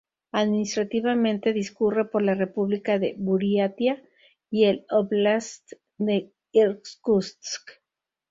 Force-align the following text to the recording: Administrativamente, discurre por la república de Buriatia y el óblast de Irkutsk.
Administrativamente, 0.31 1.53
discurre 1.53 2.05
por 2.05 2.23
la 2.23 2.33
república 2.33 2.97
de 2.97 3.13
Buriatia 3.19 4.01
y 4.49 4.63
el 4.65 4.83
óblast 4.89 5.73
de 5.99 6.33
Irkutsk. 6.53 7.69